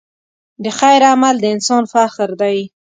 د 0.63 0.65
خیر 0.79 1.01
عمل 1.11 1.35
د 1.41 1.45
انسان 1.55 1.83
فخر 1.93 2.29
دی. 2.41 2.57